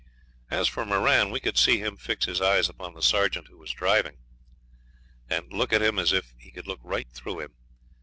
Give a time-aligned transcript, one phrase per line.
[0.49, 3.69] As for Moran, we could see him fix his eyes upon the sergeant who was
[3.69, 4.17] driving,
[5.29, 7.53] and look at him as if he could look right through him.